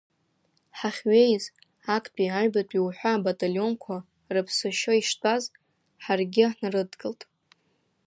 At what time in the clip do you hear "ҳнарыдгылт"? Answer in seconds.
6.53-7.21